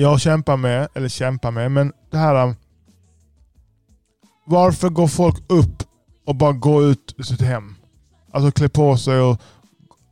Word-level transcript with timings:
jag 0.00 0.20
kämpar 0.20 0.56
med, 0.56 0.88
eller 0.94 1.08
kämpar 1.08 1.50
med, 1.50 1.72
men 1.72 1.92
det 2.10 2.18
här... 2.18 2.44
um, 2.44 2.54
Varför 4.44 4.88
går 4.88 5.08
folk 5.08 5.36
upp 5.48 5.82
och 6.26 6.34
bara 6.34 6.52
går 6.52 6.84
ut 6.84 7.14
ur 7.18 7.22
sitt 7.22 7.40
hem? 7.40 7.74
Alltså 8.32 8.50
klär 8.50 8.68
på 8.68 8.96
sig 8.96 9.20
och 9.20 9.40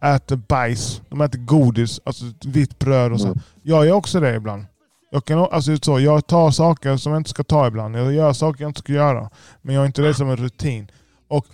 äter 0.04 0.37
bajs. 0.37 1.03
De 1.09 1.21
äter 1.21 1.38
godis, 1.38 2.01
alltså 2.04 2.25
vitt 2.45 2.79
bröd 2.79 3.12
och 3.12 3.21
så. 3.21 3.27
Mm. 3.27 3.38
Jag 3.62 3.87
gör 3.87 3.95
också 3.95 4.21
det 4.21 4.35
ibland. 4.35 4.67
Jag, 5.11 5.25
kan, 5.25 5.38
alltså, 5.38 5.77
så, 5.83 6.01
jag 6.01 6.27
tar 6.27 6.51
saker 6.51 6.97
som 6.97 7.13
jag 7.13 7.21
inte 7.21 7.31
ska 7.31 7.45
ta 7.45 7.67
ibland. 7.67 7.97
Jag 7.97 8.13
gör 8.13 8.33
saker 8.33 8.63
jag 8.63 8.71
inte 8.71 8.81
ska 8.81 8.93
göra. 8.93 9.31
Men 9.63 9.75
jag 9.75 9.83
har 9.83 9.87
inte 9.87 10.03
det 10.03 10.15
som 10.15 10.31
en 10.31 10.37
rutin. 10.37 10.91
Och 11.29 11.47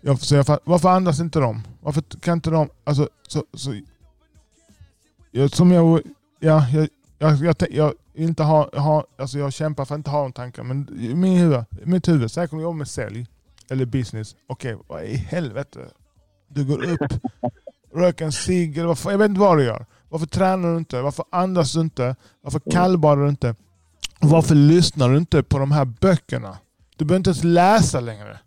jag, 0.00 0.20
så 0.20 0.34
jag, 0.34 0.58
varför 0.64 0.88
andas 0.88 1.20
inte 1.20 1.38
de? 1.40 1.62
Varför 1.80 2.02
kan 2.20 2.34
inte 2.34 2.50
de... 2.50 2.68
Alltså, 2.84 3.08
så, 3.28 3.44
så, 3.54 3.80
jag, 5.30 5.50
som 5.50 5.72
jag, 5.72 6.00
ja, 6.40 6.66
jag, 6.72 6.88
jag, 7.18 7.36
jag, 7.36 7.54
jag, 7.70 7.92
inte 8.14 8.42
ha, 8.42 8.70
ha, 8.80 9.04
alltså 9.18 9.38
jag 9.38 9.52
kämpar 9.52 9.84
för 9.84 9.94
att 9.94 9.98
inte 9.98 10.10
ha 10.10 10.22
de 10.22 10.32
tankarna. 10.32 10.68
Men 10.68 10.88
min 11.20 11.38
huvud, 11.38 11.64
mitt 11.84 12.08
huvud, 12.08 12.30
säkert 12.30 12.52
om 12.52 12.58
jag 12.58 12.64
jobbar 12.64 12.78
med 12.78 12.88
sälj 12.88 13.26
eller 13.70 13.84
business. 13.84 14.36
Okej, 14.48 14.76
vad 14.86 15.04
i 15.04 15.16
helvete? 15.16 15.80
Du 16.48 16.64
går 16.64 16.84
upp, 16.90 17.12
röker 17.94 18.24
en 18.24 18.32
cigg 18.32 18.76
jag 18.76 19.18
vet 19.18 19.28
inte 19.28 19.40
vad 19.40 19.58
du 19.58 19.64
gör. 19.64 19.86
Varför 20.08 20.26
tränar 20.26 20.72
du 20.72 20.76
inte? 20.76 21.02
Varför 21.02 21.24
andas 21.30 21.72
du 21.72 21.80
inte? 21.80 22.16
Varför 22.42 22.60
kallbadar 22.70 23.22
du 23.22 23.28
inte? 23.28 23.54
Varför 24.20 24.54
lyssnar 24.54 25.08
du 25.08 25.16
inte 25.16 25.42
på 25.42 25.58
de 25.58 25.72
här 25.72 25.84
böckerna? 25.84 26.58
Du 26.96 27.04
behöver 27.04 27.16
inte 27.18 27.30
ens 27.30 27.44
läsa 27.44 28.00
längre. 28.00 28.38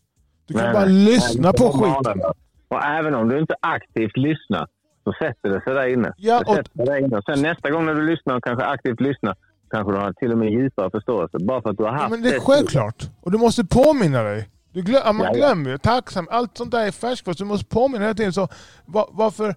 Du 0.45 0.53
kan 0.53 0.64
Nej, 0.64 0.73
bara 0.73 0.86
nej. 0.86 0.94
lyssna 0.94 1.42
Nej, 1.42 1.53
på 1.53 1.64
det 1.64 1.70
är 1.70 1.94
skit. 1.94 2.06
vanligt. 2.06 2.26
Och 2.67 2.84
även 2.84 3.16
om 3.16 3.30
du 3.30 3.40
inte 3.40 3.56
aktivt 3.62 4.17
lyssnar 4.17 4.67
så 5.04 5.14
sätter 5.14 5.50
det 5.50 5.62
sig 5.62 5.73
där 5.73 5.88
inne. 5.94 6.14
Ja, 6.18 6.40
det 6.40 6.46
och- 6.46 6.55
sätter 6.55 6.72
sig 6.76 6.86
där 6.86 6.98
inne. 7.05 7.22
Sen 7.26 7.42
nästa 7.42 7.70
gång 7.72 7.86
när 7.86 7.94
du 7.96 8.05
lyssnar 8.05 8.36
och 8.36 8.44
kanske 8.44 8.66
aktivt 8.66 9.00
lyssnar 9.02 9.36
kanske 9.72 9.94
du 9.94 9.98
har 10.00 10.14
till 10.14 10.32
och 10.32 10.38
med 10.38 10.50
djupare 10.52 10.90
förståelse. 10.92 11.38
Bara 11.40 11.62
för 11.62 11.70
att 11.70 11.78
du 11.78 11.84
har 11.84 11.92
haft 11.92 12.04
Ja, 12.04 12.09
men 12.09 12.22
det 12.22 12.36
är 12.36 12.40
självklart. 12.40 13.09
Och 13.22 13.31
du 13.31 13.38
måste 13.38 13.66
påminna 13.66 14.23
dig. 14.23 14.50
Du 14.73 14.81
glöm, 14.81 15.17
man 15.17 15.25
Ja, 15.28 15.34
glömmer 15.34 15.70
ju. 15.70 15.78
Tacksam. 15.78 16.28
Allt 16.31 16.58
sånt 16.58 16.72
där 16.72 16.88
är 16.88 16.92
färskvatten. 16.92 17.38
Så 17.38 17.44
du 17.44 17.48
måste 17.48 17.66
påminna 17.66 18.03
hela 18.03 18.14
tiden. 18.14 18.34
Så, 18.34 18.48
va- 18.86 19.09
varför... 19.12 19.56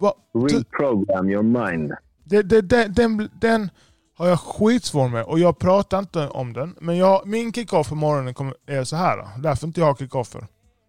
Va, 0.00 0.12
du, 0.34 0.40
Reprogram 0.40 1.28
your 1.30 1.42
mind. 1.42 1.92
det, 2.24 2.42
det, 2.42 2.60
den, 2.60 2.92
den, 2.94 3.28
den 3.40 3.70
har 4.18 4.26
jag 4.28 4.40
skitsvår 4.40 5.08
med 5.08 5.24
och 5.24 5.38
jag 5.38 5.58
pratar 5.58 5.98
inte 5.98 6.28
om 6.28 6.52
den. 6.52 6.74
Men 6.80 6.96
jag, 6.96 7.26
min 7.26 7.52
kick-off 7.52 7.88
på 7.88 7.94
morgonen 7.94 8.34
kommer, 8.34 8.54
är 8.66 8.84
så 8.84 8.96
här. 8.96 9.28
Därför 9.42 9.66
inte 9.66 9.80
jag 9.80 9.86
har 9.86 9.94
kick-offer. 9.94 10.46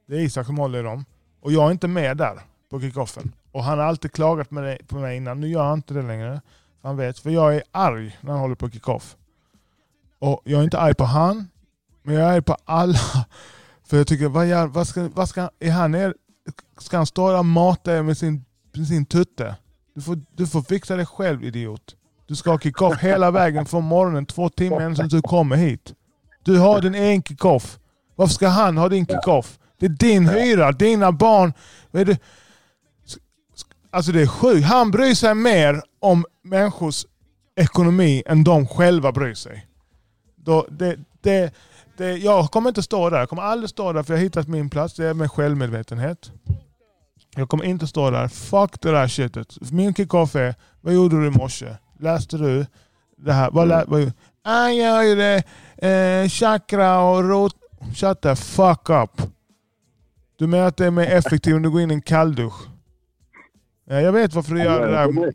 Det 0.08 0.16
är 0.16 0.20
Isak 0.20 0.46
som 0.46 0.58
håller 0.58 0.80
i 0.80 0.84
dem. 0.84 1.06
Och 1.42 1.52
jag 1.52 1.68
är 1.68 1.72
inte 1.72 1.88
med 1.88 2.18
där 2.18 2.40
på 2.72 2.80
kick-offen. 2.80 3.32
Och 3.52 3.64
han 3.64 3.80
har 3.80 3.86
alltid 3.86 4.12
klagat 4.12 4.52
med 4.52 4.88
på 4.88 4.96
mig 4.96 5.18
innan. 5.18 5.42
Nu 5.42 5.48
gör 5.48 5.64
han 5.64 5.78
inte 5.78 5.94
det 5.94 6.02
längre. 6.02 6.42
Han 6.82 6.98
vet. 6.98 7.20
För 7.20 7.30
jag 7.30 7.56
är 7.56 7.64
arg 7.72 8.18
när 8.22 8.32
han 8.32 8.42
håller 8.42 8.56
på 8.56 8.70
kick-off. 8.70 9.16
Och 10.20 10.42
jag 10.44 10.60
är 10.60 10.64
inte 10.64 10.80
arg 10.80 10.94
på 10.94 11.04
han. 11.04 11.48
Men 12.04 12.16
jag 12.16 12.24
är 12.24 12.34
arg 12.34 12.42
på 12.42 12.58
alla. 12.66 13.00
För 13.84 13.98
jag 13.98 14.08
tycker, 14.08 14.28
vad, 14.28 14.48
gör, 14.48 14.68
vad, 14.68 14.88
ska, 14.88 15.10
vad 15.14 15.30
ska, 15.30 15.50
är 15.60 15.72
han 15.72 15.96
er, 15.96 16.16
ska 16.78 16.98
han 16.98 17.06
stå 17.06 17.32
där 17.32 17.38
och 17.38 17.46
mata 17.46 17.98
er 17.98 18.02
med 18.02 18.18
sin, 18.18 18.46
med 18.74 18.88
sin 18.88 19.06
tutte? 19.06 19.56
Du 19.94 20.02
får, 20.02 20.20
du 20.36 20.48
får 20.48 20.62
fixa 20.62 20.96
det 20.96 21.06
själv 21.06 21.44
idiot. 21.44 21.96
Du 22.28 22.36
ska 22.36 22.52
ha 22.52 22.60
kick-off 22.60 22.98
hela 23.02 23.32
vägen 23.32 23.66
från 23.66 23.84
morgonen, 23.84 24.26
två 24.26 24.50
timmar 24.50 24.82
innan 24.82 25.08
du 25.08 25.22
kommer 25.22 25.56
hit. 25.56 25.94
Du 26.44 26.58
har 26.58 26.82
din 26.82 26.96
egen 26.96 27.24
kick-off. 27.24 27.80
Varför 28.16 28.34
ska 28.34 28.48
han 28.48 28.78
ha 28.78 28.90
din 28.90 29.06
kick-off? 29.06 29.60
Det 29.78 29.86
är 29.86 29.90
din 29.90 30.28
hyra, 30.28 30.72
dina 30.72 31.12
barn. 31.12 31.54
Vad 31.92 32.02
är 32.02 32.06
det? 32.06 32.20
Alltså 33.92 34.12
det 34.12 34.22
är 34.22 34.28
sjukt. 34.28 34.66
Han 34.66 34.92
bryr 34.92 35.14
sig 35.14 35.36
mer 35.36 35.82
om 36.00 36.26
människors 36.44 37.06
ekonomi 37.56 38.24
än 38.26 38.44
de 38.44 38.68
själva 38.68 39.12
bryr 39.12 39.34
sig. 39.34 39.68
Då, 40.36 40.68
det, 40.70 41.00
det, 41.22 41.54
det, 41.98 42.18
jag 42.18 42.52
kommer 42.52 42.70
inte 42.70 42.84
stå 42.84 43.10
där. 43.10 43.20
Jag 43.20 43.30
kommer 43.30 43.44
aldrig 43.44 43.70
stå 43.70 43.94
där 43.94 44.04
för 44.04 44.14
jag 44.14 44.18
har 44.18 44.24
hittat 44.24 44.48
min 44.48 44.70
plats. 44.70 44.94
Det 44.94 45.06
är 45.06 45.14
med 45.14 45.32
självmedvetenhet. 45.32 46.32
Jag 47.36 47.50
kommer 47.50 47.64
inte 47.64 47.88
stå 47.88 48.10
där. 48.10 48.28
Fuck 48.28 48.82
det 48.82 48.92
där 48.92 49.08
shitet. 49.08 49.72
Min 49.72 49.94
kick-off 49.94 50.36
är, 50.36 50.56
vad 50.82 50.94
gjorde 50.94 51.22
du 51.22 51.28
i 51.28 51.30
morse? 51.30 51.76
Läste 52.00 52.38
du 52.38 52.66
det 53.18 53.34
här? 53.34 53.52
Vad 53.52 53.68
lä, 53.68 53.84
vad, 53.88 54.12
ah, 54.44 54.68
jag 54.68 55.10
gjorde 55.10 55.44
eh, 55.78 56.30
chakra 56.30 57.02
och 57.02 57.24
rot. 57.24 57.56
Shut 57.96 58.22
the 58.22 58.36
fuck 58.36 58.90
up. 58.90 59.22
Du 60.36 60.48
menar 60.48 60.68
att 60.68 60.78
det 60.78 60.86
är 60.86 60.92
mer 60.92 61.06
effektivt 61.06 61.56
om 61.56 61.62
du 61.62 61.70
går 61.70 61.82
in 61.82 61.92
i 61.92 61.94
en 61.94 62.02
kalldusch? 62.02 62.71
Ja, 63.92 64.02
jag 64.02 64.12
vet 64.12 64.34
varför 64.34 64.54
du 64.54 64.64
gör 64.64 64.86
det 64.88 64.92
där 64.92 65.34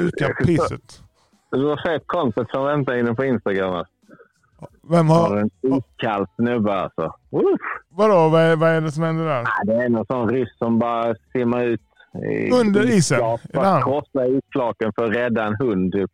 mjuka 0.00 0.34
pisset. 0.44 1.02
Du 1.50 1.64
har 1.66 1.76
sett 1.76 2.06
kontot 2.06 2.50
som 2.50 2.64
väntar 2.64 2.94
inne 2.96 3.14
på 3.14 3.24
Instagram. 3.24 3.74
alltså. 3.74 3.92
Vem 4.88 5.08
Har 5.08 5.36
en 5.36 5.50
iskall 5.62 6.26
snubbe 6.36 6.74
alltså. 6.74 7.02
Uff. 7.30 7.60
Vadå? 7.88 8.28
Vad 8.28 8.42
är, 8.42 8.56
vad 8.56 8.70
är 8.70 8.80
det 8.80 8.92
som 8.92 9.02
händer 9.02 9.24
där? 9.24 9.42
Ja, 9.42 9.64
Det 9.66 9.72
är 9.84 9.88
någon 9.88 10.06
sån 10.06 10.28
ryss 10.30 10.58
som 10.58 10.78
bara 10.78 11.14
simmar 11.32 11.64
ut 11.64 11.80
i 12.14 12.50
Under 12.50 12.90
isen? 12.90 13.18
för 13.52 13.64
att 13.64 13.82
krossa 13.84 14.26
isflaken 14.26 14.92
för 14.92 15.04
att 15.04 15.16
rädda 15.16 15.44
en 15.44 15.54
hund. 15.56 15.92
Typ. 15.92 16.10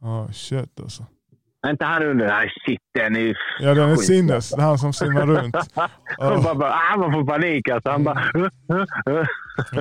Ja, 0.00 0.28
shit 0.32 0.80
alltså. 0.80 1.04
Är 1.66 1.70
inte 1.70 1.84
han 1.84 2.02
under? 2.02 2.26
Nej, 2.26 2.50
shit, 2.66 2.80
den 2.94 3.16
är 3.16 3.20
ju... 3.20 3.34
Ja, 3.60 3.74
den 3.74 3.90
är 3.90 3.96
skit. 3.96 4.06
sinnes. 4.06 4.50
Det 4.50 4.62
är 4.62 4.66
han 4.66 4.78
som 4.78 4.92
simmar 4.92 5.26
runt. 5.26 5.56
Han 6.18 6.42
bara, 6.42 6.54
bara, 6.54 6.72
ah, 6.72 6.96
man 6.96 7.12
får 7.12 7.24
panik 7.24 7.68
alltså. 7.68 7.90
Han 7.90 8.04
bara... 8.04 8.22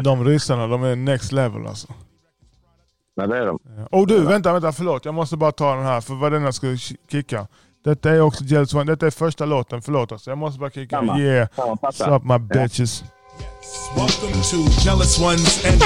De 0.01 0.25
ryssarna, 0.25 0.67
de 0.67 0.83
är 0.83 0.95
next 0.95 1.31
level 1.31 1.67
alltså. 1.67 1.87
Ja, 3.15 3.27
det 3.27 3.37
är 3.37 3.45
de. 3.45 3.59
Och 3.91 4.07
du, 4.07 4.25
vänta, 4.25 4.53
vänta, 4.53 4.71
förlåt. 4.71 5.05
Jag 5.05 5.13
måste 5.13 5.37
bara 5.37 5.51
ta 5.51 5.75
den 5.75 5.85
här, 5.85 6.01
för 6.01 6.13
vad 6.13 6.31
den 6.31 6.43
jag 6.43 6.53
skulle 6.53 6.77
kicka. 7.11 7.47
Detta 7.83 8.09
är 8.09 8.21
också 8.21 8.43
Jells 8.43 8.73
One. 8.73 8.83
Detta 8.83 9.07
är 9.07 9.11
första 9.11 9.45
låten, 9.45 9.81
förlåt 9.81 10.11
alltså. 10.11 10.31
Jag 10.31 10.37
måste 10.37 10.59
bara 10.59 10.69
kicka. 10.69 10.95
Samma. 10.95 11.19
Yeah, 11.19 11.47
Samma, 11.55 11.75
what's 11.75 12.15
up 12.15 12.23
my 12.23 12.37
bitches. 12.37 13.03
Welcome 13.95 14.41
to 14.43 14.57
Jealous 14.85 15.19
Ones 15.19 15.65
and 15.65 15.81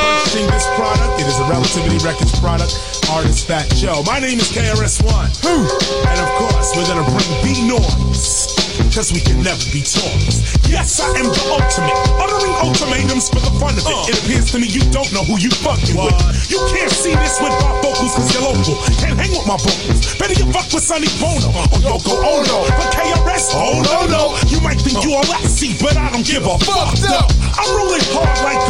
purchasing 0.00 0.46
this 0.46 0.66
product. 0.76 1.20
It 1.20 1.26
is 1.26 1.38
a 1.40 1.48
Relativity 1.50 1.98
Records 2.08 2.40
product. 2.40 2.99
Artist 3.10 3.46
Fat 3.46 3.66
Joe. 3.74 4.02
My 4.06 4.20
name 4.20 4.38
is 4.38 4.46
KRS-One. 4.54 5.30
Who? 5.42 5.66
And 6.06 6.18
of 6.22 6.30
course, 6.38 6.70
we're 6.78 6.86
gonna 6.86 7.02
bring 7.10 7.30
the 7.42 7.54
noise. 7.66 8.54
Cause 8.94 9.12
we 9.12 9.20
can 9.20 9.42
never 9.42 9.62
be 9.70 9.82
toys. 9.82 10.42
Yes, 10.66 10.98
I 10.98 11.10
am 11.18 11.26
the 11.30 11.42
ultimate. 11.50 11.94
Uttering 12.18 12.54
ultimatums 12.62 13.30
for 13.30 13.42
the 13.42 13.50
fun 13.58 13.74
of 13.74 13.82
it. 13.82 13.90
Uh. 13.90 14.10
It 14.10 14.16
appears 14.18 14.50
to 14.54 14.58
me 14.58 14.66
you 14.66 14.82
don't 14.94 15.10
know 15.10 15.26
who 15.26 15.38
you 15.38 15.50
fucking 15.50 15.98
with. 15.98 16.14
You 16.50 16.58
can't 16.70 16.90
see 16.90 17.14
this 17.18 17.38
with 17.42 17.54
my 17.58 17.70
vocals 17.82 18.14
cause 18.14 18.30
you're 18.30 18.46
local. 18.46 18.78
Can't 19.02 19.18
hang 19.18 19.30
with 19.34 19.46
my 19.46 19.58
vocals. 19.58 20.14
Better 20.14 20.34
you 20.38 20.46
fuck 20.54 20.70
with 20.70 20.86
Sonny 20.86 21.10
Bono 21.18 21.50
or 21.50 21.66
Yoko 21.82 22.14
Ono. 22.14 22.56
But 22.66 22.88
KRS, 22.94 23.54
oh 23.58 23.82
no, 23.90 24.06
no. 24.06 24.22
You 24.46 24.62
might 24.62 24.78
think 24.78 25.02
you 25.02 25.18
all 25.18 25.26
see, 25.50 25.74
but 25.82 25.98
I 25.98 26.10
don't 26.10 26.26
give 26.26 26.46
a 26.46 26.58
fuck. 26.62 26.94
No. 27.02 27.26
I'm 27.58 27.70
rolling 27.74 28.06
hard 28.14 28.38
like 28.46 28.62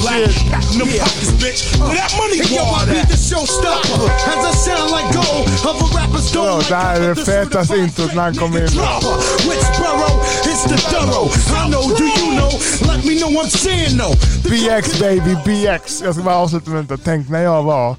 Black. 0.00 0.28
Back 0.50 0.64
in 0.72 0.78
the 0.78 0.86
pockets, 0.98 1.32
bitch. 1.40 1.60
Where 1.80 1.96
that 1.96 2.12
money 2.18 2.38
Yo, 2.48 2.64
I 2.64 2.84
be 2.86 3.00
the 3.08 3.18
showstopper. 3.18 4.08
As 4.32 4.42
I 4.44 4.52
sound 4.52 4.90
like 4.90 5.08
gold 5.12 5.46
of 5.64 5.76
a 5.80 5.86
rapper's 5.96 6.28
gold. 6.34 6.64
det 6.68 6.74
här 6.76 7.00
är 7.00 7.08
det 7.14 7.24
fetaste 7.24 7.76
introt 7.76 8.14
när 8.14 8.22
han 8.22 8.34
kommer 8.34 8.58
in. 8.58 8.64
Which 9.48 9.68
borough 9.80 10.18
is 10.52 10.62
the 10.64 10.78
thorough? 10.90 11.30
I 11.56 11.70
know, 11.70 11.84
do 11.96 12.04
you 12.04 12.28
know? 12.38 12.52
Let 12.90 13.04
me 13.04 13.18
know 13.20 13.30
I'm 13.42 13.48
saying 13.48 13.96
no. 13.96 14.10
BX 14.48 15.00
baby, 15.00 15.34
BX. 15.44 16.02
Jag 16.02 16.14
ska 16.14 16.24
bara 16.24 16.36
avsluta 16.36 16.70
med 16.70 16.84
detta. 16.84 17.02
Tänk 17.04 17.28
när 17.28 17.42
jag 17.42 17.62
var 17.62 17.96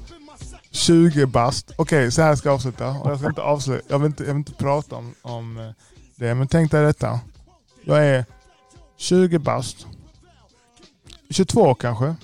20 0.72 1.26
bast. 1.26 1.70
Okej, 1.76 2.12
så 2.12 2.22
här 2.22 2.36
ska 2.36 2.48
jag 2.48 2.54
avsluta. 2.54 2.88
Och 2.88 3.10
jag, 3.10 3.18
ska 3.18 3.28
inte 3.28 3.42
avsluta. 3.42 3.84
Jag, 3.88 3.98
vill 3.98 4.06
inte, 4.06 4.22
jag 4.22 4.28
vill 4.28 4.38
inte 4.38 4.52
prata 4.52 4.96
om, 4.96 5.14
om 5.22 5.58
eh, 5.58 5.64
det, 6.16 6.34
men 6.34 6.48
tänk 6.48 6.70
dig 6.70 6.84
detta. 6.84 7.20
Jag 7.84 8.06
är 8.06 8.24
20 8.98 9.38
bast. 9.38 9.86
22 11.30 11.74
kanske. 11.74 12.14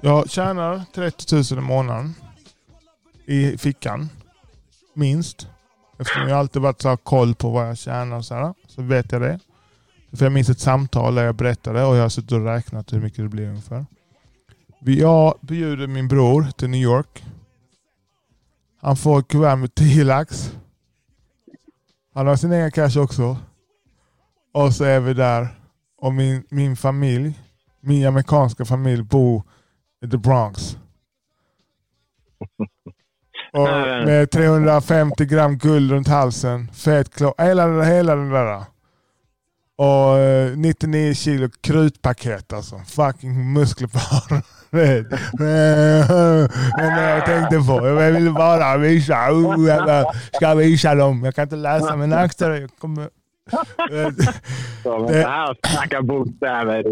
Jag 0.00 0.30
tjänar 0.30 0.82
30 0.94 1.54
000 1.54 1.64
i 1.64 1.66
månaden. 1.66 2.14
I 3.26 3.58
fickan. 3.58 4.08
Minst. 4.94 5.46
Eftersom 5.98 6.28
jag 6.28 6.38
alltid 6.38 6.62
varit 6.62 6.82
så 6.82 6.88
här 6.88 6.96
koll 6.96 7.34
på 7.34 7.50
vad 7.50 7.68
jag 7.68 7.78
tjänar 7.78 8.16
och 8.16 8.24
så, 8.24 8.34
här, 8.34 8.54
så 8.66 8.82
vet 8.82 9.12
jag 9.12 9.20
det. 9.22 9.40
För 10.12 10.24
jag 10.24 10.32
minns 10.32 10.48
ett 10.48 10.60
samtal 10.60 11.14
där 11.14 11.24
jag 11.24 11.34
berättade 11.34 11.84
och 11.84 11.96
jag 11.96 12.02
har 12.02 12.08
suttit 12.08 12.32
och 12.32 12.44
räknat 12.44 12.92
hur 12.92 13.00
mycket 13.00 13.18
det 13.18 13.28
blir 13.28 13.48
ungefär. 13.48 13.86
Jag 14.80 15.34
bjuder 15.40 15.86
min 15.86 16.08
bror 16.08 16.46
till 16.56 16.70
New 16.70 16.80
York. 16.80 17.24
Han 18.80 18.96
får 18.96 19.18
ett 19.18 19.28
kuvert 19.28 19.56
med 19.56 19.74
10 19.74 20.04
lax. 20.04 20.52
Han 22.14 22.26
har 22.26 22.36
sin 22.36 22.52
egen 22.52 22.72
cash 22.72 22.98
också. 22.98 23.36
Och 24.52 24.74
så 24.74 24.84
är 24.84 25.00
vi 25.00 25.14
där. 25.14 25.57
Och 26.00 26.14
min, 26.14 26.44
min 26.48 26.76
familj, 26.76 27.38
min 27.80 28.06
amerikanska 28.06 28.64
familj 28.64 29.02
bor 29.02 29.42
i 30.04 30.08
the 30.08 30.16
Bronx. 30.16 30.76
Och 33.52 33.68
med 34.06 34.30
350 34.30 35.24
gram 35.24 35.58
guld 35.58 35.90
runt 35.90 36.08
halsen. 36.08 36.68
Fet 36.72 37.14
klå. 37.14 37.34
Hela, 37.38 37.82
hela 37.82 38.14
den 38.14 38.28
där. 38.30 38.64
och 39.76 40.18
eh, 40.18 40.56
99 40.56 41.14
kilo 41.14 41.48
krutpaket 41.60 42.52
alltså. 42.52 42.78
Fucking 42.86 43.52
muskler 43.52 43.88
bara. 43.88 44.42
Men 44.70 45.06
jag 47.02 47.26
tänkte 47.26 47.56
på, 47.58 47.86
jag 47.86 48.12
ville 48.12 48.30
bara 48.30 48.76
visa, 48.76 49.32
oh, 49.32 49.68
jag 49.68 50.14
ska 50.32 50.54
visa 50.54 50.94
dem. 50.94 51.24
Jag 51.24 51.34
kan 51.34 51.42
inte 51.42 51.56
läsa 51.56 51.96
med 51.96 52.12
axlar. 52.12 52.50
Jag 52.50 52.70
kommer, 52.78 53.08
Det- 55.08 55.26
här 55.26 55.56
snacka 55.66 56.02
bokstäver 56.02 56.84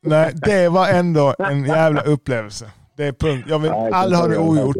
nej, 0.00 0.32
det 0.34 0.68
var 0.68 0.88
ändå 0.88 1.34
en 1.38 1.64
jävla 1.64 2.00
upplevelse. 2.00 2.70
Det 2.96 3.04
är 3.04 3.12
punkt. 3.12 3.46
Jag 3.48 3.58
vill 3.58 3.70
aldrig 3.70 4.18
ha 4.20 4.28
det 4.28 4.38
ogjort. 4.38 4.76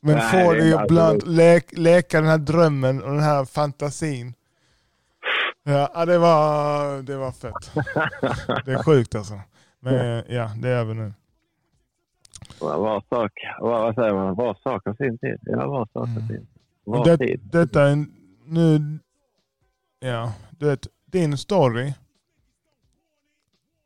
Men 0.00 0.14
Nej, 0.16 0.30
få 0.30 0.52
det 0.52 0.58
är 0.58 0.64
det 0.64 0.70
inte 0.72 0.84
ibland, 0.84 1.22
lek, 1.28 1.78
leka 1.78 2.20
den 2.20 2.30
här 2.30 2.38
drömmen 2.38 3.02
och 3.02 3.10
den 3.10 3.20
här 3.22 3.44
fantasin. 3.44 4.34
Ja, 5.64 6.04
det 6.06 6.18
var, 6.18 7.02
det 7.02 7.16
var 7.16 7.32
fett. 7.32 7.72
Det 8.64 8.72
är 8.72 8.82
sjukt 8.82 9.14
alltså. 9.14 9.40
Men 9.80 10.22
ja, 10.28 10.50
det 10.62 10.68
är 10.68 10.76
över 10.76 10.94
nu. 10.94 11.12
Var 12.60 13.02
sak, 13.08 13.32
vad 13.60 13.94
säger 13.94 14.14
man? 14.14 14.34
Var 14.34 14.54
sak 14.62 14.82
har 14.84 14.94
sin 14.94 15.18
tid. 15.18 15.38
Ja, 15.42 15.66
var 15.66 15.84
sak 15.84 15.90
har 15.94 16.06
sin 16.06 16.28
tid. 16.28 16.46
Var 16.84 16.98
Och 16.98 17.06
det, 17.06 17.18
tid. 17.18 17.40
detta 17.52 17.82
är 17.82 18.04
nu, 18.46 18.98
ja, 20.02 20.32
du 20.50 20.66
vet, 20.66 20.86
din 21.06 21.36
story, 21.38 21.92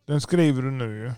den 0.07 0.21
skriver 0.21 0.63
du 0.63 0.71
nu 0.71 0.99
ju. 0.99 1.13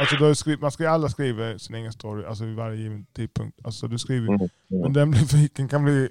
Alltså 0.00 0.16
du 0.16 0.34
skrivit, 0.34 0.60
man 0.60 0.70
ska 0.70 0.90
alla 0.90 1.08
skriva 1.08 1.58
sin 1.58 1.74
egen 1.76 1.92
story, 1.92 2.24
alltså 2.24 2.44
vid 2.44 2.56
varje 2.56 2.76
given 2.76 3.06
tidpunkt. 3.12 3.58
Alltså 3.64 3.88
du 3.88 3.98
skriver, 3.98 4.28
Mm, 4.28 4.40
mm. 4.40 4.82
men 4.82 4.92
den 4.92 5.10
blir, 5.10 5.36
vilken 5.36 5.68
kan 5.68 5.84
bli, 5.84 6.08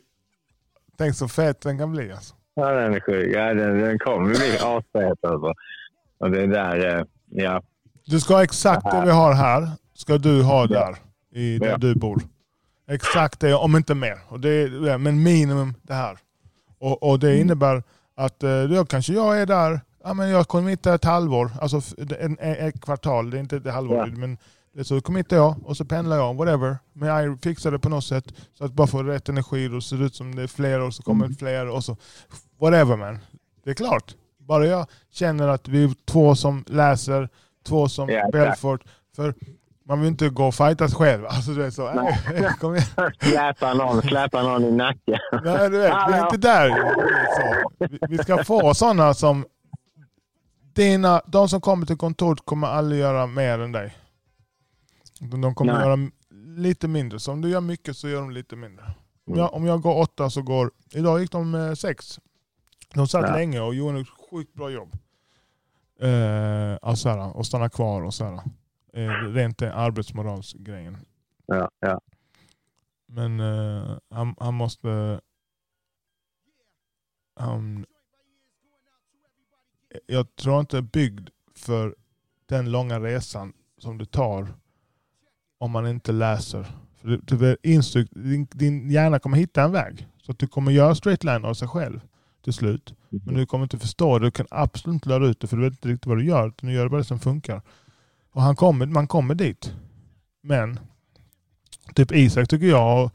tänk 0.98 1.16
så 1.16 1.28
fet 1.28 1.62
den 1.62 1.78
kan 1.78 1.92
bli 1.92 2.12
alltså. 2.12 2.36
Ja, 2.54 2.72
den 2.72 2.94
är 2.94 3.00
sjuk. 3.00 3.36
Ja, 3.36 3.54
den, 3.54 3.80
den 3.80 4.00
kommer 4.00 4.30
bli 4.30 4.58
asfet 4.62 5.26
alltså. 5.26 5.54
Och 6.18 6.32
det 6.32 6.42
är 6.42 6.48
där, 6.48 6.98
eh, 7.00 7.06
ja. 7.30 7.64
Du 8.06 8.20
ska 8.20 8.34
ha 8.36 8.44
exakt 8.44 8.92
det 8.92 9.02
vi 9.06 9.12
har 9.12 9.34
här, 9.34 9.68
ska 9.94 10.18
du 10.18 10.44
ha 10.44 10.68
där, 10.68 10.96
i 11.32 11.58
där 11.58 11.68
Ja. 11.68 11.78
du 11.78 11.96
bor. 11.96 12.22
Exakt 12.88 13.40
det, 13.40 13.54
om 13.54 13.76
inte 13.76 13.96
mer. 13.96 14.18
Och 14.28 14.40
det 14.40 14.98
men 14.98 15.24
minimum 15.24 15.74
det 15.82 15.94
här. 15.94 16.18
Och, 16.80 17.04
och 17.04 17.20
det 17.20 17.38
innebär 17.40 17.84
att 18.18 18.44
eh, 18.44 18.64
då 18.64 18.86
kanske 18.86 19.14
jag 19.14 19.42
är 19.42 19.46
där, 19.46 19.82
ja, 20.04 20.14
men 20.14 20.30
jag 20.30 20.48
committar 20.48 20.96
ett 20.96 21.06
halvår, 21.06 21.52
alltså 21.62 21.82
en, 22.20 22.38
ett 22.40 22.82
kvartal, 22.82 23.30
det 23.30 23.38
är 23.38 23.40
inte 23.40 23.58
ett 23.58 23.74
halvår. 23.74 23.98
Ja. 23.98 24.06
Men 24.06 24.38
så 24.86 25.02
committar 25.02 25.36
jag 25.38 25.56
och 25.66 25.78
så 25.78 25.86
pendlar 25.86 26.18
jag, 26.18 26.34
whatever. 26.36 26.78
Men 26.94 27.10
jag 27.10 27.42
fixar 27.44 27.72
det 27.72 27.80
på 27.80 27.90
något 27.90 28.04
sätt 28.06 28.26
så 28.58 28.66
att 28.66 28.74
bara 28.74 28.88
få 28.88 29.04
rätt 29.04 29.30
energi 29.30 29.70
och 29.70 29.84
ser 29.84 30.04
ut 30.04 30.16
som 30.16 30.36
det 30.36 30.44
är 30.44 30.48
fler 30.48 30.80
och 30.80 30.94
så 30.94 31.04
kommer 31.04 31.26
Mm. 31.26 31.36
fler 31.38 31.68
och 31.70 31.84
så 31.84 31.98
whatever 32.60 32.96
man. 32.98 33.20
Det 33.64 33.70
är 33.70 33.74
klart. 33.74 34.16
Bara 34.40 34.66
jag 34.66 34.86
känner 35.12 35.48
att 35.48 35.68
vi 35.68 35.84
är 35.84 35.92
två 36.06 36.36
som 36.36 36.64
läser, 36.68 37.30
två 37.68 37.90
som 37.90 38.10
exakt. 38.10 38.32
Belfort. 38.32 38.82
För 39.16 39.34
man 39.88 40.00
vill 40.00 40.08
inte 40.10 40.30
gå 40.30 40.48
och 40.48 40.56
fightas 40.56 40.94
själv. 40.94 41.26
Alltså 41.26 41.52
du 41.52 41.62
vet 41.64 41.74
så, 41.74 41.92
Nej. 41.94 42.50
kom 42.60 42.76
igen. 42.76 42.88
Släpa 43.22 43.74
någon, 43.74 44.02
släpa 44.02 44.44
någon 44.44 44.64
i 44.64 44.72
nacken. 44.72 45.20
Nej, 45.44 45.70
du 45.70 45.78
vet, 45.78 45.94
vi 46.10 46.14
är 46.14 46.24
inte 46.24 46.38
där. 46.38 46.94
Vi- 47.80 48.00
Vi 48.10 48.18
ska 48.18 48.44
få 48.44 48.74
sådana 48.74 49.14
som... 49.14 49.46
Dina, 50.74 51.22
de 51.28 51.50
som 51.50 51.62
kommer 51.62 51.86
till 51.86 51.98
kontoret 51.98 52.46
kommer 52.46 52.68
aldrig 52.68 53.02
göra 53.02 53.28
mer 53.28 53.60
än 53.60 53.72
dig. 53.72 53.98
De 55.20 55.56
kommer 55.56 55.74
Nej. 55.74 55.82
göra 55.82 56.10
lite 56.58 56.88
mindre. 56.88 57.20
Så 57.20 57.32
om 57.32 57.42
du 57.42 57.50
gör 57.50 57.62
mycket 57.62 57.98
så 57.98 58.08
gör 58.10 58.22
de 58.22 58.32
lite 58.32 58.56
mindre. 58.56 58.86
Om 59.28 59.34
Mm. 59.34 59.40
jag, 59.40 59.54
om 59.54 59.66
jag 59.66 59.82
går 59.82 59.98
åtta 60.02 60.30
så 60.30 60.42
går... 60.42 60.72
Idag 60.94 61.20
gick 61.22 61.32
de 61.32 61.56
eh, 61.56 61.74
sex. 61.74 62.20
De 62.94 63.08
satt 63.08 63.26
Ja. 63.30 63.36
länge 63.36 63.60
och 63.60 63.76
gjorde 63.76 64.00
ett 64.00 64.08
sjukt 64.32 64.54
bra 64.54 64.70
jobb. 64.70 64.94
Eh, 66.02 66.78
alltså 66.82 67.10
här, 67.10 67.38
och 67.38 67.46
stanna 67.46 67.70
kvar 67.70 68.02
och 68.02 68.14
så 68.14 68.26
här. 68.26 68.40
Eh, 68.98 69.34
rent 69.34 69.58
den 69.58 69.72
arbetsmoralsgrejen. 69.72 70.98
Ja, 71.46 71.70
ja. 71.80 72.02
Men 73.06 73.40
eh, 73.40 73.98
han, 74.10 74.36
han 74.40 74.54
måste... 74.54 75.22
Han, 77.36 77.86
jag 80.06 80.36
tror 80.36 80.60
inte 80.60 80.82
byggd 80.82 81.30
för 81.56 81.96
den 82.46 82.72
långa 82.72 83.00
resan 83.00 83.54
som 83.78 83.98
du 83.98 84.06
tar 84.06 84.48
om 85.58 85.72
man 85.72 85.88
inte 85.88 86.12
läser. 86.12 86.64
För 86.98 87.08
du, 87.08 87.18
du 87.18 87.50
är 87.52 87.58
instrykt, 87.64 88.14
din, 88.16 88.48
din 88.52 88.90
hjärna 88.90 89.20
kommer 89.20 89.38
hitta 89.38 89.64
en 89.64 89.72
väg. 89.72 90.08
Så 90.18 90.32
att 90.32 90.40
du 90.40 90.48
kommer 90.48 90.72
göra 90.72 90.96
straight 90.96 91.24
line 91.24 91.46
av 91.46 91.54
sig 91.54 91.68
själv 91.68 92.00
till 92.44 92.54
slut. 92.54 92.94
Men 93.10 93.36
du 93.36 93.46
kommer 93.46 93.66
inte 93.66 93.80
förstå 93.80 94.20
det. 94.20 94.26
Du 94.26 94.32
kan 94.32 94.48
absolut 94.52 94.94
inte 94.94 95.10
lära 95.10 95.28
ut 95.28 95.40
det 95.40 95.48
för 95.48 95.58
du 95.58 95.64
vet 95.64 95.74
inte 95.74 95.88
riktigt 95.88 96.06
vad 96.06 96.18
du 96.18 96.26
gör. 96.26 96.48
utan 96.48 96.70
Du 96.70 96.76
gör 96.76 96.90
bara 96.90 96.98
det 96.98 97.04
som 97.04 97.20
funkar. 97.20 97.62
Och 98.38 98.44
han 98.44 98.56
kommer, 98.56 98.86
man 98.86 99.08
kommer 99.08 99.36
dit. 99.36 99.74
Men 100.42 100.80
typ 101.94 102.12
Isak 102.12 102.48
tycker 102.50 102.68
jag 102.68 103.10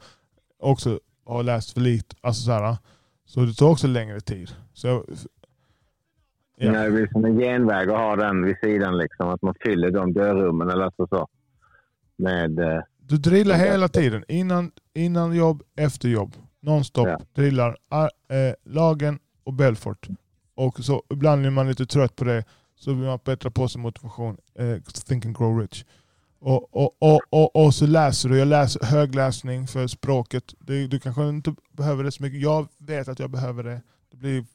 också 0.59 0.99
har 1.25 1.43
läst 1.43 1.73
för 1.73 1.81
lite. 1.81 2.15
Alltså 2.21 2.41
så, 2.41 2.51
här, 2.51 2.77
så 3.25 3.39
det 3.39 3.53
tar 3.53 3.69
också 3.69 3.87
längre 3.87 4.19
tid. 4.21 4.51
Så 4.73 4.87
jag, 4.87 5.03
ja. 6.57 6.73
Ja. 6.73 6.83
Det 6.83 6.91
blir 6.91 7.07
som 7.11 7.25
en 7.25 7.37
genväg 7.39 7.89
att 7.89 7.97
ha 7.97 8.15
den 8.15 8.45
vid 8.45 8.55
sidan. 8.63 8.97
Liksom, 8.97 9.29
att 9.29 9.41
man 9.41 9.55
fyller 9.59 9.91
de 9.91 10.13
dörrummen 10.13 10.69
eller 10.69 10.91
så. 10.97 11.07
så. 11.07 11.27
Med, 12.15 12.59
eh, 12.59 12.81
Du 12.97 13.17
drillar 13.17 13.55
hela 13.55 13.87
tiden. 13.87 14.23
Innan, 14.27 14.71
innan 14.93 15.35
jobb, 15.35 15.63
efter 15.75 16.09
jobb. 16.09 16.35
Nonstop. 16.59 17.07
Ja. 17.07 17.19
Drillar 17.33 17.77
ar, 17.89 18.09
eh, 18.27 18.53
Lagen 18.63 19.19
och 19.43 19.53
Belfort. 19.53 20.07
Och 20.55 20.79
så 20.79 21.03
ibland 21.09 21.45
är 21.45 21.49
man 21.49 21.67
lite 21.67 21.85
trött 21.85 22.15
på 22.15 22.23
det. 22.23 22.43
Så 22.75 22.93
vill 22.93 23.05
man 23.07 23.19
bättra 23.25 23.51
på 23.51 23.67
sin 23.67 23.81
motivation. 23.81 24.37
Eh, 24.55 24.77
think 25.07 25.25
and 25.25 25.37
grow 25.37 25.59
rich. 25.59 25.83
Och, 26.39 26.75
och, 26.75 26.95
och, 26.99 27.21
och, 27.29 27.55
och 27.65 27.73
så 27.73 27.85
läser 27.87 28.29
du. 28.29 28.37
Jag 28.37 28.47
läser 28.47 28.85
högläsning 28.85 29.67
för 29.67 29.87
språket. 29.87 30.43
Det, 30.59 30.87
du 30.87 30.99
kanske 30.99 31.29
inte 31.29 31.53
behöver 31.71 32.03
det 32.03 32.11
så 32.11 32.23
mycket. 32.23 32.41
Jag 32.41 32.67
vet 32.77 33.07
att 33.07 33.19
jag 33.19 33.29
behöver 33.29 33.63
det. 33.63 33.81
Det 34.11 34.17
blir 34.17 34.45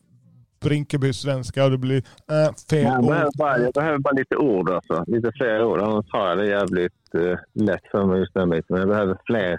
Brinkeby 0.60 1.12
svenska 1.12 1.64
och 1.64 1.70
det 1.70 1.78
blir 1.78 2.02
äh, 2.30 2.54
fel 2.70 2.82
jag, 2.82 3.06
behöver 3.06 3.26
ord. 3.26 3.32
bara, 3.38 3.58
jag 3.58 3.72
behöver 3.72 3.98
bara 3.98 4.12
lite 4.14 4.36
ord. 4.36 4.70
Alltså. 4.70 5.04
Lite 5.06 5.32
fler 5.32 5.64
ord. 5.64 5.80
Annars 5.80 6.06
har 6.08 6.28
jag 6.28 6.38
det 6.38 6.46
jävligt 6.46 7.14
eh, 7.14 7.38
lätt 7.54 7.82
för 7.90 8.04
mig 8.06 8.18
just 8.20 8.34
den 8.34 8.50
biten. 8.50 8.64
Men 8.68 8.78
jag 8.80 8.88
behöver 8.88 9.18
fler 9.26 9.58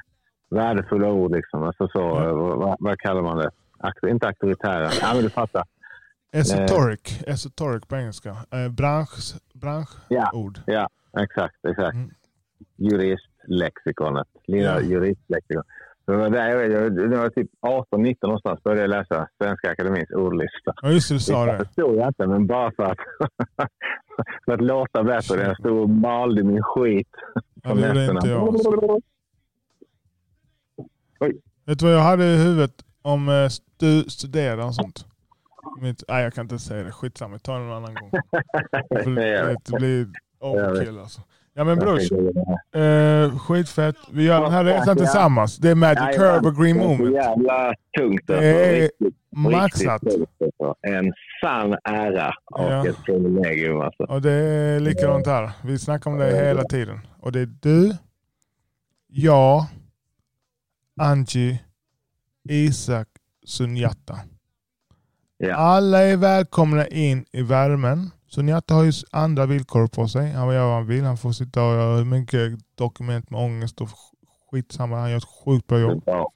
värdefulla 0.50 1.08
ord. 1.08 1.36
Liksom. 1.36 1.64
Alltså 1.64 1.88
så, 1.88 2.00
Ja. 2.00 2.26
eh, 2.26 2.34
vad, 2.34 2.76
vad 2.80 3.00
kallar 3.00 3.22
man 3.22 3.38
det? 3.38 3.52
Akt, 3.80 4.04
inte 4.04 4.28
auktoritära. 4.28 4.90
Ja, 5.02 5.12
men 5.14 5.24
du 5.24 5.30
fattar. 5.30 5.64
Esoteric. 6.32 7.24
Esoteric 7.28 7.86
på 7.88 7.96
engelska. 7.96 8.30
Eh, 8.52 8.70
bransch, 8.70 9.36
branschord. 9.54 10.60
Ja. 10.66 10.90
Ja, 11.14 11.22
exakt. 11.24 11.66
exakt. 11.66 11.96
Mm. 11.96 12.10
Juristlexikonet. 12.78 14.28
Lilla 14.48 14.82
Ja. 14.82 14.82
juristlexikon. 14.82 15.64
Där 16.06 16.50
jag, 16.50 16.72
jag, 16.72 16.98
jag 16.98 17.18
var 17.18 17.30
typ 17.30 17.50
18-19 17.62 18.16
någonstans 18.22 18.64
började 18.64 18.82
jag 18.82 18.90
läsa 18.90 19.28
Svenska 19.38 19.72
Akademins 19.72 20.10
ordlista. 20.12 20.74
Ja 20.82 20.92
just 20.92 21.10
det, 21.10 21.16
du 21.16 21.20
sa 21.20 21.46
Det 21.46 21.52
det. 21.52 21.58
förstod 21.66 21.96
jag 21.96 22.08
inte, 22.08 22.28
men 22.28 22.48
bara 22.48 22.72
för 22.72 22.84
att, 22.84 22.98
för 24.46 24.52
att 24.54 24.62
låta 24.62 25.04
bättre. 25.04 25.42
Jag 25.44 25.58
stod 25.58 25.78
och 25.82 25.90
malde 25.90 26.44
min 26.44 26.64
skit 26.64 27.08
Ja, 27.64 27.74
det 27.74 27.88
gjorde 27.88 28.06
inte 28.06 28.28
jag. 28.28 28.56
Oj. 31.20 31.42
Vet 31.66 31.80
du 31.80 31.86
vad 31.86 31.94
jag 31.96 32.00
hade 32.04 32.26
i 32.26 32.38
huvudet 32.38 32.86
om 33.02 33.30
eh, 33.30 33.48
stu, 33.48 34.04
studera 34.10 34.66
och 34.66 34.76
sånt? 34.76 35.06
Mitt, 35.82 36.04
nej 36.08 36.24
jag 36.24 36.34
kan 36.34 36.46
inte 36.46 36.60
säga 36.60 36.84
det, 36.84 36.92
skitsamma, 36.92 37.34
vi 37.34 37.40
tar 37.40 37.60
det 37.60 37.66
någon 37.66 37.76
annan 37.84 37.96
gång. 37.96 38.12
Det 39.66 39.78
blir 39.78 40.08
overkill 40.40 41.00
alltså. 41.00 41.22
Ja 41.54 41.64
men 41.64 41.80
brors, 41.80 42.12
eh, 42.76 43.40
skitfett. 43.40 43.96
Vi 44.12 44.24
gör 44.24 44.42
den 44.42 44.52
här 44.52 44.64
resan 44.64 44.98
tillsammans. 44.98 45.58
Det 45.58 45.70
är 45.70 45.76
Magic. 45.76 46.16
Curve 46.18 46.48
och 46.48 46.56
Green 46.56 46.78
Det 46.78 46.84
är 46.84 46.88
Moment. 46.88 47.16
jävla 47.16 47.74
tungt. 47.98 48.30
Alltså. 48.30 48.42
Det 48.42 48.84
är 48.84 48.90
maxat. 49.36 50.04
alltså. 50.04 50.76
En 50.82 51.14
sann 51.42 51.78
ära 51.84 52.34
och 52.46 52.88
ett 52.88 53.04
privilegium. 53.06 53.82
Alltså. 53.82 54.04
Och 54.04 54.22
det 54.22 54.32
är 54.32 54.80
likadant 54.80 55.28
här. 55.28 55.52
Vi 55.64 55.80
snackar 55.80 56.12
om 56.12 56.18
det 56.18 56.36
hela 56.36 56.64
tiden. 56.64 57.00
Och 57.20 57.32
det 57.32 57.40
är 57.40 57.50
du, 57.62 57.98
jag, 59.08 59.66
Angie, 61.02 61.60
Isak, 62.50 63.08
Sunyatta. 63.46 64.20
Ja. 65.42 65.56
Alla 65.56 66.04
är 66.04 66.18
välkomna 66.18 66.88
in 66.88 67.26
i 67.32 67.42
värmen. 67.42 68.12
Sunyatta 68.28 68.74
har 68.74 68.84
ju 68.84 68.92
andra 69.12 69.46
villkor 69.46 69.88
på 69.88 70.08
sig. 70.08 70.32
Han 70.32 70.48
får 70.48 70.54
göra 70.54 70.66
vad 70.66 70.76
han 70.76 70.88
vill. 70.88 71.04
Han 71.04 71.18
får 71.18 71.32
sitta 71.32 71.64
och 71.64 71.74
göra 71.74 72.04
mycket 72.04 72.60
dokument 72.76 73.30
med 73.30 73.42
ångest 73.42 73.82
och 73.82 73.90
skitsamma. 74.52 75.00
Han 75.00 75.10
gör 75.12 75.18
ett 75.18 75.44
sjukt 75.46 75.68
bra 75.68 75.80
jobb. 75.80 76.04
Ja. 76.06 76.32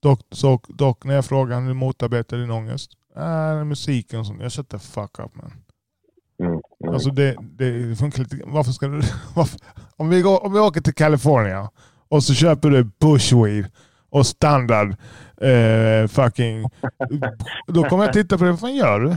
Dock, 0.00 0.20
så, 0.30 0.60
dock 0.68 1.04
när 1.04 1.14
jag 1.14 1.24
frågar 1.24 1.60
hur 1.60 1.74
motarbetar 1.74 2.36
din 2.36 2.50
ångest? 2.50 2.90
Äh, 3.16 3.64
musiken 3.64 4.24
sånt. 4.24 4.42
Jag 4.42 4.52
shut 4.52 4.68
the 4.68 4.78
fuck 4.78 5.18
up 5.18 5.34
man. 5.34 5.52
Mm. 6.40 6.52
Mm. 6.52 6.94
Alltså 6.94 7.10
det, 7.10 7.36
det 7.40 7.96
funkar 7.96 8.22
lite... 8.22 8.40
Varför 8.46 8.72
ska 8.72 8.86
du... 8.86 9.02
Varför, 9.34 9.60
om, 9.96 10.08
vi 10.08 10.22
går, 10.22 10.44
om 10.44 10.52
vi 10.52 10.58
åker 10.58 10.80
till 10.80 10.94
California 10.94 11.70
och 12.08 12.24
så 12.24 12.34
köper 12.34 12.70
du 12.70 12.84
bushweed 12.84 13.70
och 14.14 14.26
standard 14.26 14.96
eh, 15.40 16.08
fucking... 16.08 16.70
Då 17.66 17.84
kommer 17.84 18.04
jag 18.04 18.12
titta 18.12 18.38
på 18.38 18.44
det. 18.44 18.50
Vad 18.50 18.60
fan 18.60 18.74
gör 18.74 19.00
du? 19.00 19.16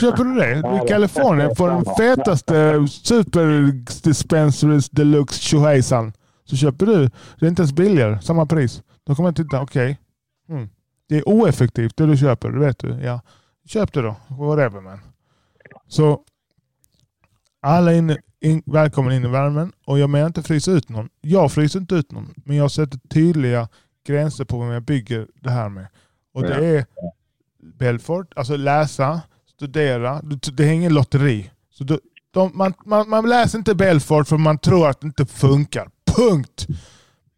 Köper 0.00 0.24
du 0.24 0.34
det? 0.34 0.58
I 0.84 0.88
Kalifornien 0.88 1.56
får 1.56 1.68
den 1.68 1.84
fetaste 1.84 2.86
Super 2.88 3.72
Dispensaries 4.02 4.90
Deluxe 4.90 5.40
tjohejsan. 5.40 6.12
Så 6.44 6.56
köper 6.56 6.86
du, 6.86 7.10
det 7.38 7.46
är 7.46 7.48
inte 7.48 7.62
ens 7.62 7.72
billigare, 7.72 8.22
samma 8.22 8.46
pris. 8.46 8.82
Då 9.06 9.14
kommer 9.14 9.28
jag 9.28 9.36
titta, 9.36 9.60
okej. 9.62 9.98
Mm. 10.48 10.68
Det 11.08 11.16
är 11.16 11.28
oeffektivt 11.28 11.96
det 11.96 12.06
du 12.06 12.16
köper, 12.16 12.50
det 12.50 12.58
vet 12.58 12.78
du. 12.78 12.88
Ja. 12.88 13.20
Köp 13.66 13.92
det 13.92 14.02
då, 14.02 14.16
whatever 14.28 14.80
man. 14.80 14.98
Så 15.88 16.20
alla 17.62 17.94
in, 17.94 18.16
in, 18.40 18.62
välkommen 18.66 19.12
in 19.12 19.24
i 19.24 19.28
värmen. 19.28 19.72
Och 19.86 19.98
jag 19.98 20.10
menar 20.10 20.26
inte 20.26 20.42
frysa 20.42 20.70
ut 20.70 20.88
någon. 20.88 21.08
Jag 21.20 21.52
fryser 21.52 21.80
inte 21.80 21.94
ut 21.94 22.12
någon. 22.12 22.34
Men 22.44 22.56
jag 22.56 22.70
sätter 22.70 22.98
tydliga 23.08 23.68
gränser 24.06 24.44
på 24.44 24.58
vem 24.58 24.70
jag 24.70 24.82
bygger 24.82 25.26
det 25.34 25.50
här 25.50 25.68
med. 25.68 25.86
Och 26.34 26.42
det 26.42 26.66
är 26.66 26.86
Belfort, 27.78 28.32
alltså 28.36 28.56
läsa, 28.56 29.20
studera. 29.54 30.22
Det 30.52 30.64
är 30.64 30.72
ingen 30.72 30.94
lotteri. 30.94 31.50
Så 31.70 31.84
då, 31.84 31.98
de, 32.30 32.50
man, 32.54 32.74
man, 32.84 33.08
man 33.08 33.28
läser 33.28 33.58
inte 33.58 33.74
Belfort 33.74 34.28
för 34.28 34.36
man 34.36 34.58
tror 34.58 34.88
att 34.88 35.00
det 35.00 35.06
inte 35.06 35.26
funkar. 35.26 35.90
Punkt! 36.16 36.66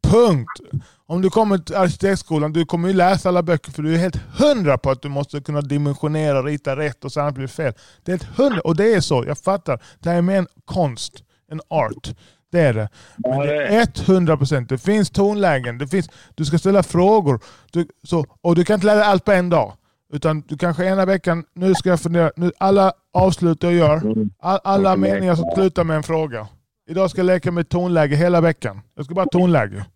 Punkt! 0.02 0.61
Om 1.06 1.23
du 1.23 1.30
kommer 1.30 1.59
till 1.59 1.76
arkitektskolan, 1.76 2.52
du 2.52 2.64
kommer 2.64 2.88
ju 2.88 2.94
läsa 2.94 3.28
alla 3.28 3.42
böcker 3.42 3.73
för 3.73 3.83
du 3.83 3.94
är 3.94 3.99
helt 3.99 4.16
hundra 4.16 4.78
på 4.78 4.90
att 4.90 5.02
du 5.02 5.09
måste 5.09 5.40
kunna 5.40 5.61
dimensionera 5.61 6.38
och 6.38 6.44
rita 6.44 6.76
rätt 6.76 7.04
och 7.04 7.12
så 7.12 7.21
annars 7.21 7.35
blir 7.35 7.47
fel. 7.47 7.73
Det 8.02 8.12
är 8.12 8.18
helt 8.18 8.37
hundra, 8.37 8.61
och 8.61 8.76
det 8.76 8.94
är 8.94 9.00
så, 9.00 9.25
jag 9.26 9.38
fattar. 9.38 9.83
Det 9.99 10.11
här 10.11 10.16
är 10.16 10.23
mer 10.23 10.38
en 10.38 10.47
konst, 10.64 11.25
en 11.50 11.61
art. 11.68 12.14
Det 12.54 12.61
är 12.61 12.75
det. 12.75 12.88
Men 13.16 13.38
det 13.38 13.66
är 13.66 14.11
100 14.11 14.37
procent. 14.37 14.68
Det 14.68 14.78
finns 14.78 15.11
tonlägen, 15.11 15.78
det 15.78 15.88
finns, 15.88 16.11
du 16.34 16.44
ska 16.44 16.58
ställa 16.58 16.82
frågor. 16.82 17.40
Du, 17.73 17.87
så, 18.02 18.26
och 18.40 18.54
du 18.54 18.64
kan 18.64 18.75
inte 18.75 18.87
lära 18.87 18.96
dig 18.96 19.04
allt 19.04 19.25
på 19.25 19.32
en 19.32 19.50
dag. 19.50 19.73
Utan 20.12 20.40
du 20.40 20.56
kanske 20.58 20.84
ena 20.84 21.04
veckan, 21.04 21.44
nu 21.54 21.75
ska 21.75 21.88
jag 21.88 22.00
fundera, 22.00 22.30
nu, 22.37 22.52
alla 22.58 22.92
avslut 23.12 23.62
jag 23.62 23.73
gör, 23.73 24.02
all, 24.38 24.58
alla 24.64 24.96
meningar 24.96 25.34
som 25.34 25.50
slutar 25.54 25.84
med 25.84 25.96
en 25.96 26.02
fråga. 26.02 26.46
Idag 26.88 27.11
ska 27.11 27.18
jag 27.18 27.26
leka 27.26 27.50
med 27.52 27.68
tonläge 27.68 28.16
hela 28.16 28.40
veckan. 28.40 28.80
Jag 28.94 29.04
ska 29.04 29.14
bara 29.14 29.26
tonläge. 29.26 29.87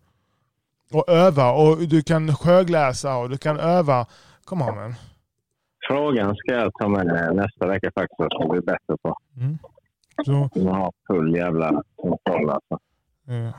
Och 0.93 1.09
öva 1.09 1.51
och 1.51 1.77
du 1.77 2.01
kan 2.01 2.29
högläsa 2.29 3.15
och 3.15 3.29
du 3.29 3.37
kan 3.37 3.59
öva. 3.59 4.05
Kom 4.45 4.61
on 4.61 4.75
man. 4.75 4.95
Frågan 5.87 6.35
ska 6.35 6.53
jag 6.53 6.71
ta 6.79 6.87
med 6.87 7.35
nästa 7.35 7.67
vecka 7.67 7.91
faktiskt. 7.95 8.19
Jag 8.19 8.31
ska 8.31 8.49
bli 8.49 8.61
bättre 8.61 8.97
på. 9.03 9.15
Mm. 9.37 9.57
Så, 10.25 10.49
Jag 10.53 10.73
har 10.73 10.91
full 11.07 11.35
jävla 11.35 11.83
kontroll 11.95 12.49
alltså. 12.49 12.79
eh. 13.27 13.55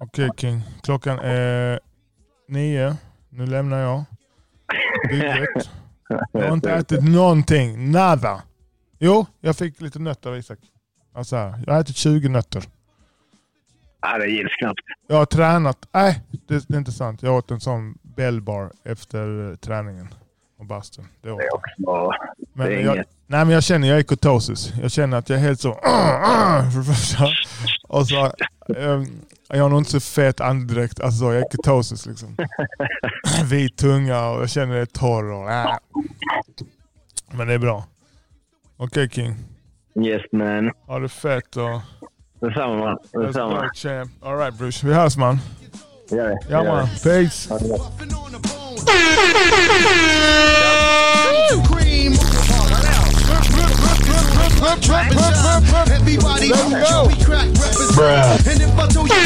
Okej 0.00 0.30
King, 0.36 0.60
klockan 0.82 1.18
är 1.18 1.80
nio. 2.48 2.96
Nu 3.28 3.46
lämnar 3.46 3.78
jag 3.78 4.04
bygget. 5.08 5.70
Jag 6.32 6.42
har 6.42 6.52
inte 6.52 6.72
ätit 6.72 7.04
någonting. 7.04 7.90
Nada. 7.92 8.42
Jo, 8.98 9.26
jag 9.40 9.56
fick 9.56 9.80
lite 9.80 9.98
nötter 9.98 10.30
av 10.30 10.36
Isak. 10.36 10.58
Alltså 11.14 11.36
här, 11.36 11.62
jag 11.66 11.74
har 11.74 11.80
ätit 11.80 11.96
20 11.96 12.28
nötter. 12.28 12.62
Nej, 14.04 14.18
det 14.20 14.26
gills 14.26 14.56
knappt. 14.58 14.80
Jag 15.06 15.16
har 15.16 15.26
tränat. 15.26 15.88
Nej, 15.92 16.20
det, 16.30 16.68
det 16.68 16.74
är 16.74 16.78
inte 16.78 16.92
sant. 16.92 17.22
Jag 17.22 17.36
åt 17.36 17.50
en 17.50 17.60
sån 17.60 17.98
bellbar 18.02 18.72
efter 18.84 19.56
träningen 19.56 20.08
och 20.58 20.66
bastun. 20.66 21.04
Det 21.20 21.30
åt 21.32 21.38
Det 21.38 21.44
är 21.44 21.54
också 21.54 21.74
bra. 21.82 22.12
Men 22.52 22.66
det 22.66 22.74
är 22.74 22.80
jag, 22.84 22.94
inget. 22.94 23.08
Nej, 23.32 23.44
men 23.44 23.54
jag 23.54 23.62
känner 23.62 23.88
jag 23.88 23.98
är 23.98 24.02
kotosis. 24.02 24.72
Jag 24.82 24.90
känner 24.90 25.18
att 25.18 25.28
jag 25.28 25.38
är 25.38 25.42
helt 25.42 25.60
så... 25.60 25.68
det. 25.68 27.34
Och 27.88 28.08
så, 28.08 28.24
eh, 28.76 29.02
jag 29.48 29.62
har 29.62 29.68
nog 29.68 29.80
inte 29.80 29.90
så 29.90 30.00
fet 30.00 30.40
andedräkt. 30.40 31.00
Alltså 31.00 31.24
jag 31.24 31.36
är 31.36 31.56
kotosis 31.56 32.06
liksom. 32.06 32.36
Vit 33.50 33.76
tunga 33.76 34.28
och 34.28 34.42
jag 34.42 34.50
känner 34.50 34.76
det 34.76 34.86
torr. 34.86 35.32
Och, 35.32 35.50
äh. 35.50 35.76
Men 37.30 37.46
det 37.48 37.54
är 37.54 37.58
bra. 37.58 37.84
Okej 38.76 39.08
King. 39.10 39.36
Yes 40.04 40.22
man. 40.32 40.70
Ha 40.86 40.98
det 40.98 41.08
fett 41.08 41.56
och... 41.56 41.80
Detsamma 42.40 42.76
man. 42.76 42.98
Let's 43.12 43.26
Detsamma. 43.26 43.60
go 43.60 43.68
champ. 43.74 44.10
Alright 44.22 44.58
Bruce, 44.58 44.86
vi 44.86 44.94
hörs 44.94 45.16
man. 45.16 45.38
Gör 46.10 46.28
det. 46.28 46.38
Ja 46.48 46.64
man. 46.64 46.88
det. 46.94 47.02
Peace. 47.02 47.48
Ha 54.62 54.76
det 54.76 55.14
gott. 55.14 55.36
Puffin' 55.70 56.00
Everybody 56.00 56.48
Joey 56.48 57.14
Crack 57.24 57.48
represent. 57.62 58.46
And 58.46 58.60
if 58.62 58.78
I 58.78 58.86
told 58.94 59.08
you 59.10 59.16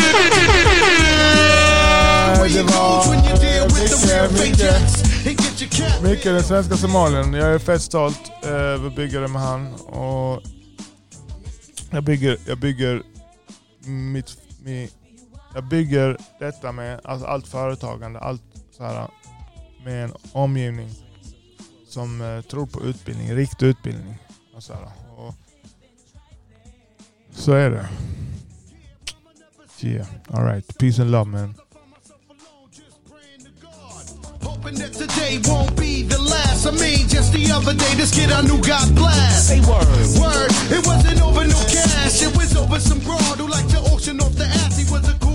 where 2.38 2.48
you 2.48 2.64
goes. 2.64 3.06
Micke, 6.02 6.24
den 6.24 6.42
svenska 6.42 6.76
somalien. 6.76 7.32
Jag 7.32 7.54
är 7.54 7.58
fett 7.58 7.82
stolt 7.82 8.32
över 8.42 8.86
att 8.88 8.96
det 8.96 9.28
med 9.28 9.42
han. 9.42 9.74
Och 9.74 10.42
jag 11.90 12.04
bygger, 12.04 12.38
jag 12.46 12.58
bygger 12.58 13.02
mitt, 13.84 14.38
mitt 14.64 14.94
jag 15.54 15.64
bygger 15.64 16.16
detta 16.38 16.72
med 16.72 17.00
alltså 17.04 17.26
allt 17.26 17.48
företagande, 17.48 18.20
allt 18.20 18.42
så 18.76 18.84
här 18.84 19.08
med 19.84 20.04
en 20.04 20.12
omgivning 20.32 20.90
som 21.88 22.20
eh, 22.20 22.40
tror 22.40 22.66
på 22.66 22.82
utbildning, 22.82 23.34
riktig 23.34 23.66
utbildning. 23.66 24.18
Och 24.56 24.62
så, 24.62 24.72
här, 24.72 24.88
så 27.36 27.52
är 27.52 27.70
det. 27.70 27.88
Yeah, 29.80 30.06
alright. 30.32 30.78
Peace 30.78 31.02
and 31.02 31.10
love 31.10 31.30
man. 31.30 31.54
Hoping 34.42 34.74
that 34.76 34.92
today 34.92 35.38
won't 35.44 35.76
be 35.76 36.02
the 36.02 36.18
last. 36.18 36.66
I 36.66 36.70
mean, 36.70 37.06
just 37.08 37.32
the 37.32 37.52
other 37.52 37.74
day, 37.74 37.94
this 37.94 38.10
kid 38.10 38.32
I 38.32 38.40
knew 38.42 38.58
got 38.62 38.88
blast. 38.94 39.48
Say 39.48 39.60
word. 39.60 39.86
Word, 40.18 40.50
it 40.72 40.86
wasn't 40.86 41.20
over 41.22 41.44
no 41.46 41.60
cash. 41.68 42.22
It 42.22 42.34
was 42.36 42.56
over 42.56 42.80
some 42.80 43.00
broad 43.00 43.38
who 43.38 43.46
liked 43.48 43.70
to 43.70 43.78
auction 43.92 44.18
off 44.20 44.34
the 44.34 44.46
ass. 44.46 44.78
He 44.78 44.90
was 44.90 45.06
a 45.08 45.25